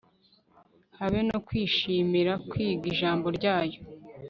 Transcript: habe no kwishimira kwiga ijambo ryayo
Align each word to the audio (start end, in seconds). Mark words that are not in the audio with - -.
habe 0.99 1.19
no 1.29 1.37
kwishimira 1.47 2.33
kwiga 2.49 2.85
ijambo 2.91 3.27
ryayo 3.37 3.79